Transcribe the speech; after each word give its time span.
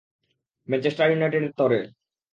Manchester 0.67 1.07
ইউনাইটেডের 1.11 1.53
তরে! 1.59 1.79